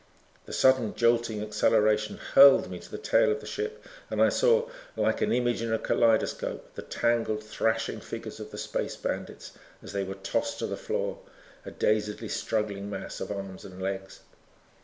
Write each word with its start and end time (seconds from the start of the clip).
The 0.47 0.51
sudden 0.53 0.95
jolting 0.95 1.43
acceleration 1.43 2.17
hurled 2.17 2.71
me 2.71 2.79
to 2.79 2.89
the 2.89 2.97
tail 2.97 3.31
of 3.31 3.39
the 3.39 3.45
ship 3.45 3.85
and 4.09 4.19
I 4.19 4.29
saw, 4.29 4.67
like 4.97 5.21
an 5.21 5.31
image 5.31 5.61
in 5.61 5.71
a 5.71 5.77
kaleidoscope, 5.77 6.73
the 6.73 6.81
tangled 6.81 7.43
thrashing 7.43 7.99
figures 8.01 8.39
of 8.39 8.49
the 8.49 8.57
space 8.57 8.95
bandits 8.95 9.51
as 9.83 9.93
they 9.93 10.03
were 10.03 10.15
tossed 10.15 10.57
to 10.57 10.65
the 10.65 10.75
floor, 10.75 11.19
a 11.67 11.69
dazedly 11.69 12.29
struggling 12.29 12.89
mass 12.89 13.21
of 13.21 13.31
arms 13.31 13.63
and 13.63 13.79
legs. 13.79 14.21